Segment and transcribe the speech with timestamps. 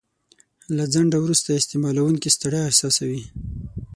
[0.75, 3.23] له ځنډه وروسته استعمالوونکی ستړیا احساسوي.